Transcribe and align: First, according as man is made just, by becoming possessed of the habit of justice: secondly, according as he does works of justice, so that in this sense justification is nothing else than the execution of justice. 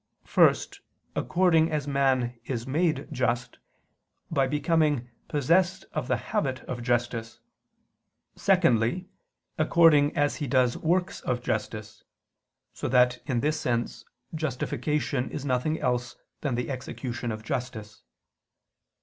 First, 0.25 0.81
according 1.15 1.69
as 1.71 1.87
man 1.87 2.39
is 2.45 2.65
made 2.65 3.07
just, 3.11 3.59
by 4.31 4.47
becoming 4.47 5.11
possessed 5.27 5.85
of 5.93 6.07
the 6.07 6.17
habit 6.17 6.61
of 6.61 6.81
justice: 6.81 7.39
secondly, 8.35 9.09
according 9.59 10.17
as 10.17 10.37
he 10.37 10.47
does 10.47 10.75
works 10.75 11.21
of 11.21 11.43
justice, 11.43 12.03
so 12.73 12.87
that 12.87 13.19
in 13.27 13.41
this 13.41 13.59
sense 13.59 14.03
justification 14.33 15.29
is 15.29 15.45
nothing 15.45 15.79
else 15.79 16.15
than 16.39 16.55
the 16.55 16.71
execution 16.71 17.31
of 17.31 17.43
justice. 17.43 18.01